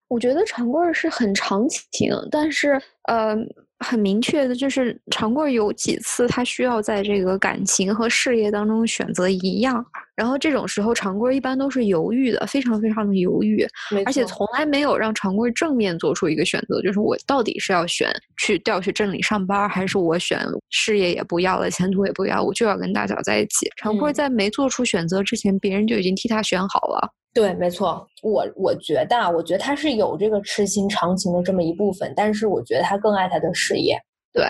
[0.08, 3.36] 我觉得长贵是很长情，但是呃。
[3.80, 13.66] 很明确的，就是长贵有几次他需要在这个感情和事业当中选择一样，然后这种时候，长贵一般都是犹豫的，非常非常的犹豫，
[14.06, 20.40] 而且从来没有让长贵正面做出一个选择，就是我到底是要选去调去镇里上班，还是我选
[20.70, 23.68] 事业也不要了，前途也不要，我就要跟大脚在一起。
[23.76, 27.12] 长贵在没做出选择之前，别人就已经替他选好了。
[27.34, 33.98] 对，没错，我我觉得，我觉得他是有这个痴心长情的这么一部分，但是我觉得他更爱他的事业。
[34.32, 34.44] 对，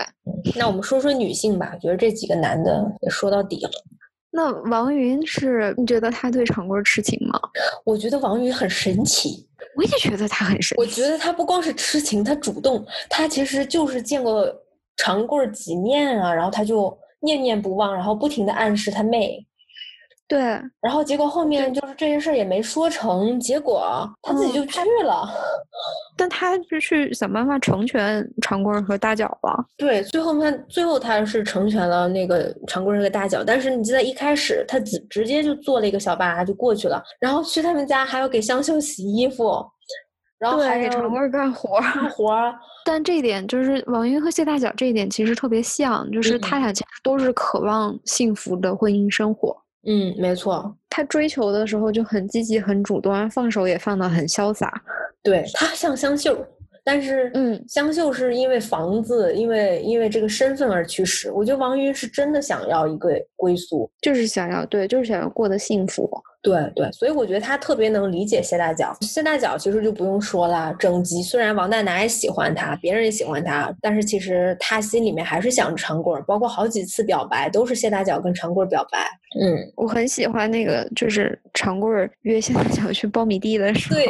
[0.55, 3.71] 那我们说说女性吧，觉得这几个男的也说到底了。
[4.29, 7.39] 那王云是你觉得他对长贵痴情吗？
[7.85, 10.75] 我觉得王云很神奇，我也觉得他很神。
[10.77, 14.45] 我觉得他不光是痴情，他主动，他其实就是见过
[14.97, 19.43] 长贵几面啊，然后他就念念不忘，然后不停的暗示他妹。
[20.27, 20.39] 对，
[20.81, 25.29] 然后结果后面就是这件事也没说成，结果他自己就去了，
[26.17, 29.65] 但他就去想办法成全长贵和大脚了。
[29.77, 39.63] 对，最后他最后他是成全了那个长贵和大脚，但是你记得一开始他直直接就坐了一个小巴就过去了，然后去他们家还要给香秀洗衣服，
[40.39, 42.51] 然后还给长贵干活干活。
[42.83, 49.55] 但这一点就是王云和谢大脚这一点其实特别像，就是他俩其实都是渴望幸福的婚姻生活。
[49.55, 49.64] 嗯，
[50.17, 54.71] 没错，他追求的时候就很积极、很主动，放手也放得很潇洒。
[55.21, 56.37] 对他像香秀，
[56.83, 61.31] 但是，嗯，香秀是因为房子，因为因为这个身份而去世。
[61.31, 66.09] 我觉得王云是真的想要一个归宿，就是想要，对，就是想要过得幸福。
[66.43, 68.95] 对对，所以我觉得他特别能理解谢大脚。
[69.01, 76.21] 谢大脚其实就不用说了，整集虽然王大拿也喜欢他，别人也喜欢他，但是其实他心里面还是想着长贵儿。
[76.27, 79.09] 包括好几次表白都是谢大脚跟长贵儿表白。
[79.37, 84.05] 嗯，我很喜欢那个，就是长贵儿约现在想去苞米地的时候，对，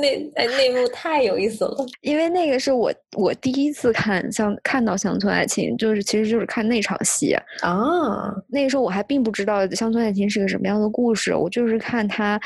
[0.00, 1.86] 那哎那幕太有意思了。
[2.02, 8.32] 因为那个是我我第一次看像看到乡村爱情，就是其实就是看那场戏啊。
[8.48, 11.80] 那个时候我还并不知道乡村爱情是个什么样的故事，我就是。
[11.80, 12.38] 看她，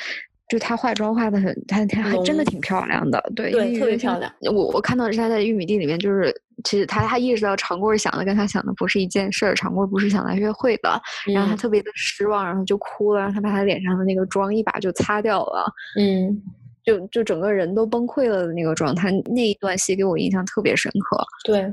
[0.49, 4.31] 就她化妆化的很，她她还真的挺漂亮的，对，对，特别漂亮。
[4.55, 6.33] 我我看到她在玉米地里面，就是
[6.65, 11.01] 其实她她意识到长贵想的跟她想的不是一件事儿，长贵不是想来约会的，
[11.33, 16.43] 然后她特别的失望，然后就哭了，然后她把她脸上的那个妆一把就擦掉了，嗯，
[16.85, 21.25] 就就整个人都崩溃了的那个状态，那一段戏给我印象特别深刻。
[21.45, 21.73] 对，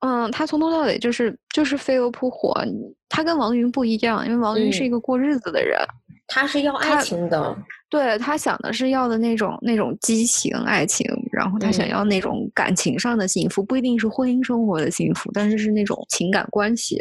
[0.00, 2.54] 嗯，她从头到尾就是就是飞蛾扑火，
[3.08, 5.76] 她跟王云不一样，因为王云是一个过日子的人。
[6.32, 7.54] 他是要爱情的，
[7.90, 16.98] 对他想的是要的那种那种激情爱情，然后他想要那种感情上的幸福，不一定是婚姻生活的幸福，但是是那种情感关系。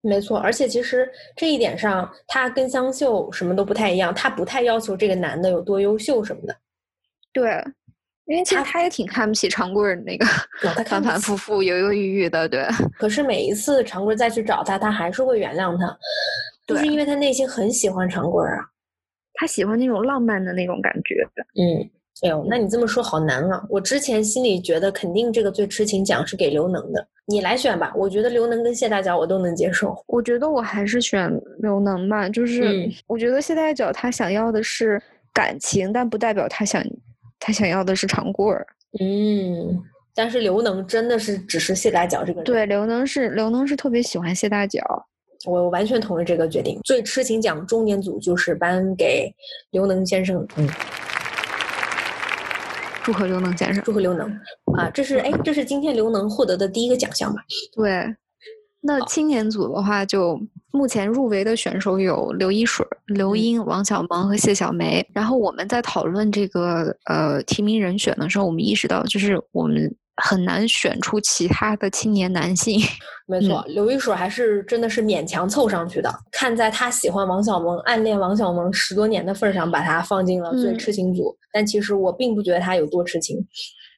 [0.00, 1.06] 没错，而且其实
[1.36, 6.56] 这一点上，他跟香秀什么都不太一样，他不太要求这个男的有多优秀什么的。
[7.32, 7.62] 对，
[8.24, 10.24] 因为其实他也挺看不起长贵那个，
[10.86, 12.48] 反反复复、犹犹豫豫的。
[12.48, 12.66] 对，
[12.98, 15.98] 可是每一次长贵再去找他，他还是会原谅他。
[16.66, 18.64] 就是因为他内心很喜欢长贵儿啊，
[19.34, 21.26] 他喜欢那种浪漫的那种感觉。
[21.60, 21.90] 嗯，
[22.22, 23.66] 哎呦，那你这么说好难啊！
[23.68, 27.92] 我之前心里觉得肯定这个最痴情奖是给刘能的，你来选吧。
[27.96, 29.94] 我觉得刘能跟谢大脚我都能接受。
[30.06, 35.02] 我觉得我还是选刘能吧，就是我觉得谢大脚他想要的是
[35.32, 36.82] 感情，但不代表他想
[37.40, 38.66] 他想要的是长贵儿。
[39.00, 39.82] 嗯，
[40.14, 42.44] 但是刘能真的是只是谢大脚这个人。
[42.44, 44.80] 对，刘能是刘能是特别喜欢谢大脚。
[45.44, 46.80] 我完全同意这个决定。
[46.84, 49.32] 最痴情奖中年组就是颁给
[49.70, 50.46] 刘能先生。
[50.56, 50.68] 嗯，
[53.02, 54.28] 祝贺刘能先生，祝贺刘能
[54.76, 54.88] 啊！
[54.90, 57.42] 这是哎，这是今天刘能获得的第一个奖项吧？
[57.74, 58.14] 对。
[58.80, 60.40] 那青年组的话，就
[60.70, 65.06] 目前入围的选手有刘一水、刘英、王小萌和谢小梅。
[65.12, 69.94] 然后我们在讨论这个呃提名人选的时候，我们意识到就是我们。
[70.16, 72.80] 很难选出其他的青年男性。
[73.26, 76.14] 没错，刘一水还是真的是勉强凑上去的。
[76.30, 81.34] 看在他喜欢王小蒙、暗恋王小蒙十多年的份上，把他放进了最痴情组。
[81.50, 83.38] 但其实我并不觉得他有多痴情，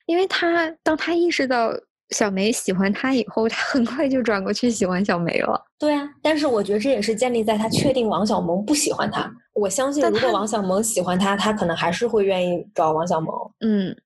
[0.07, 1.73] 因为他当他意识到
[2.11, 5.61] 小梅喜欢他以后，他很快就转过去喜欢小梅了。
[5.77, 9.29] 对啊，但是我觉得这也是建立在他确定王小蒙不喜欢他。
[9.55, 13.35] 我相信，如果王小蒙喜欢他，他可能还是会愿意找王小蒙。
[13.59, 13.97] 嗯。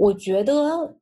[0.00, 0.54] 我觉得，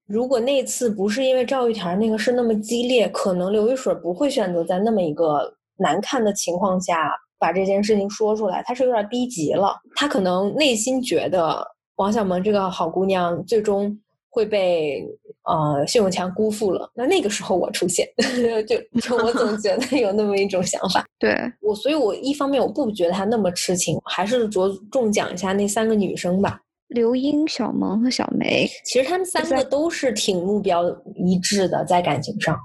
[0.07, 8.61] 如果那次不是因为赵玉田那个事那么激烈，可能刘玉水不会选择在那么一个难看的情况下把这件事情说出来。
[8.67, 13.97] 他是有点逼急了，他可能内心觉得王小蒙这个好姑娘最终
[14.31, 15.07] 会被
[15.45, 16.91] 呃谢永强辜负了。
[16.93, 18.05] 那那个时候我出现，
[18.67, 21.07] 就就我总觉得有那么一种想法。
[21.21, 21.33] 对
[21.63, 26.61] 我，所以我一方面我不觉得他那么痴情，还是着重讲一下那三个女生吧。
[26.89, 30.85] 刘英、小萌和小梅，其实他们三个都是挺目标
[31.15, 32.59] 一致的，在感情上。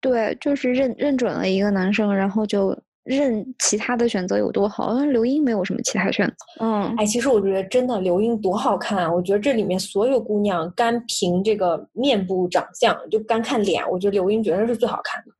[0.00, 6.34] 对，就是认认准了一个男生，然后就认其他的选择有多好，刘英没有什么其他选择。
[6.64, 9.12] 嗯，哎，其实我觉得真的刘英多好看啊！
[9.12, 15.30] 我觉得这里面所有姑娘，单凭这个面部长相，就干看脸，我觉得刘英绝对是最好看的。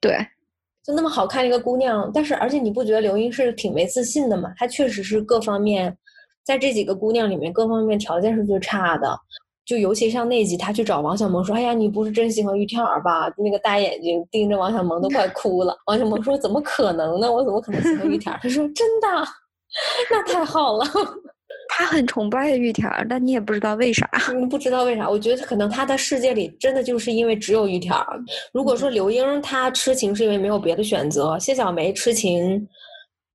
[0.00, 0.16] 对，
[0.84, 4.52] 就那么好看一个姑娘，但是而且你不觉得刘英是挺没自信的吗？
[4.56, 5.94] 她确实是各方面，
[6.50, 9.16] 在这几个姑娘里面，各方面条件是最差的。
[9.64, 15.76] 就尤其像那集，他去找王小蒙说：“哎呀，你不是真喜欢于天儿吧？”那个大眼睛盯着王小蒙都快哭了。
[15.86, 17.30] 王小蒙说：“怎么可能呢？
[17.30, 19.06] 我怎么可能喜欢于天儿？”他说：“真的，
[20.10, 20.84] 那太好了。
[21.72, 24.10] ”他很崇拜玉田儿，但你也不知道为啥。
[24.50, 25.08] 不知道为啥？
[25.08, 28.18] 我觉得可能他的世界里真的就是因为只有玉田儿。
[28.52, 32.66] 如果说刘英她痴情是因为没有别的选择，谢小梅痴情，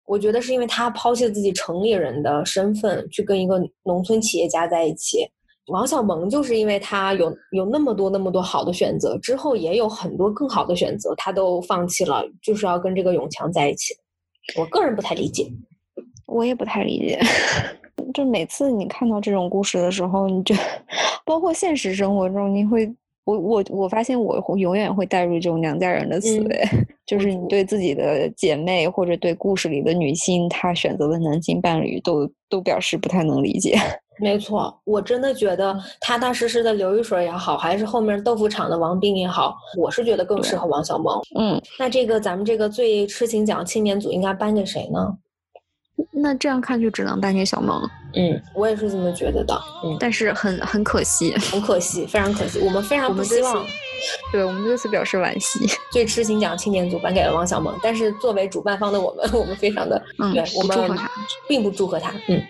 [0.05, 5.27] 我觉得是因为他抛弃了自己城里人的身份，去跟一个农村企业家在一起。
[5.67, 13.95] 王小蒙就是因为他有有那么多那么多好的选择，之后也有很多更好的选择，他都放弃了，就是要跟这个永强在一起。
[14.55, 15.51] 我个人不太理解，
[16.27, 17.19] 我也不太理解。
[18.13, 20.53] 就每次你看到这种故事的时候，你就
[21.25, 22.85] 包括现实生活中，你会
[23.25, 26.63] 我我我发现我永远会带入这种娘家人的思维，
[27.05, 33.75] 就是你对自己的姐妹或者对故事里的女性，她选择的男性伴侣，都都表示不太能理解。
[34.17, 41.19] 没错，我真的觉得踏踏实实的刘一水也好，还是后面豆腐厂的王斌也好，我是觉得更适合王小蒙。
[41.37, 45.13] 嗯，那这个咱们这个最痴情奖青年组应该颁给谁呢？
[46.11, 47.81] 那这样看就只能颁给小萌。
[48.17, 49.59] 嗯，我也是这么觉得的。
[49.83, 52.59] 嗯，但是很很可惜，很可惜，非常可惜。
[52.59, 53.65] 我们非常不希望。
[54.31, 55.59] 对我们对此表示惋惜。
[55.91, 60.97] 最痴情奖青年组颁给了王小萌，但是作为主办方的我们， 我们非常的，嗯，对我们
[61.47, 62.11] 并不祝贺他。
[62.27, 62.41] 嗯。